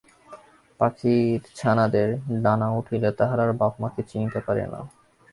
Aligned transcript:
পাখীর 0.79 1.39
ছানাদের 1.55 2.09
ডানা 2.43 2.67
উঠিলে 2.71 3.09
তাহারা 3.11 3.43
আর 3.45 3.51
বাপ-মাকে 3.53 4.01
চিনিতে 4.07 4.39
পারে 4.47 4.63
না। 4.67 4.79